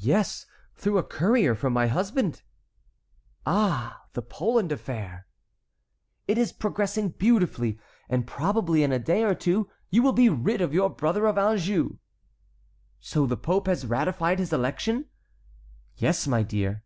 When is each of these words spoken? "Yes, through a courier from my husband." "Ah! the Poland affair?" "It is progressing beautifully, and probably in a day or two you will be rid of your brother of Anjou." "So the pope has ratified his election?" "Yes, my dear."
"Yes, 0.00 0.44
through 0.74 0.98
a 0.98 1.04
courier 1.04 1.54
from 1.54 1.72
my 1.72 1.86
husband." 1.86 2.42
"Ah! 3.46 4.02
the 4.12 4.20
Poland 4.20 4.72
affair?" 4.72 5.28
"It 6.26 6.36
is 6.36 6.52
progressing 6.52 7.10
beautifully, 7.10 7.78
and 8.08 8.26
probably 8.26 8.82
in 8.82 8.90
a 8.90 8.98
day 8.98 9.22
or 9.22 9.36
two 9.36 9.70
you 9.88 10.02
will 10.02 10.14
be 10.14 10.28
rid 10.28 10.60
of 10.60 10.74
your 10.74 10.90
brother 10.90 11.26
of 11.26 11.38
Anjou." 11.38 11.98
"So 12.98 13.24
the 13.24 13.36
pope 13.36 13.68
has 13.68 13.86
ratified 13.86 14.40
his 14.40 14.52
election?" 14.52 15.04
"Yes, 15.94 16.26
my 16.26 16.42
dear." 16.42 16.82